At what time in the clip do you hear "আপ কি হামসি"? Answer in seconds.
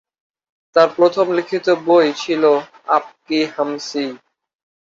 2.95-4.05